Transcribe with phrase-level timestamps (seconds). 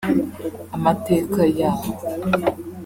[0.75, 1.89] amateka yaho